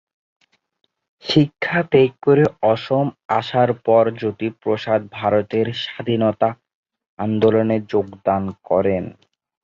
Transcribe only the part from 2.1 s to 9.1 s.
করে অসম আসার পর জ্যোতিপ্রসাদ ভারতের স্বাধীনতা আন্দোলনে যোগদান করেন।